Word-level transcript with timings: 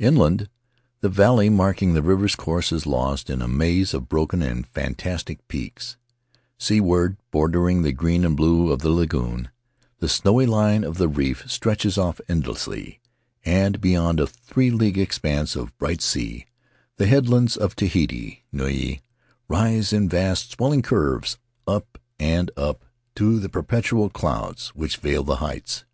Inland, 0.00 0.48
the 1.00 1.08
valley 1.08 1.48
marking 1.48 1.94
the 1.94 2.02
river's 2.02 2.34
course 2.34 2.72
is 2.72 2.86
lost 2.88 3.30
in 3.30 3.40
a 3.40 3.46
maze 3.46 3.94
of 3.94 4.08
broken 4.08 4.42
and 4.42 4.66
fantastic 4.66 5.46
peaks; 5.46 5.96
seaward, 6.58 7.16
bordering 7.30 7.82
the 7.82 7.92
green 7.92 8.24
and 8.24 8.36
blue 8.36 8.72
of 8.72 8.80
the 8.80 8.90
lagoon, 8.90 9.48
the 10.00 10.08
snowy 10.08 10.44
line 10.44 10.82
of 10.82 10.98
the 10.98 11.06
reef 11.06 11.44
stretches 11.48 11.96
off 11.96 12.20
endlessly; 12.28 13.00
and 13.44 13.80
beyond 13.80 14.18
a 14.18 14.26
three 14.26 14.72
league 14.72 14.98
expanse 14.98 15.54
of 15.54 15.78
bright 15.78 16.02
sea 16.02 16.46
the 16.96 17.06
headlands 17.06 17.56
of 17.56 17.76
Tahiti 17.76 18.42
Nui 18.50 19.02
rise 19.46 19.92
in 19.92 20.08
vast, 20.08 20.50
swelling 20.50 20.82
curves, 20.82 21.38
up 21.64 21.96
and 22.18 22.50
up 22.56 22.84
to 23.14 23.38
the 23.38 23.48
perpetual 23.48 24.10
clouds 24.10 24.70
which 24.74 24.96
veil 24.96 25.22
the 25.22 25.36
heights. 25.36 25.84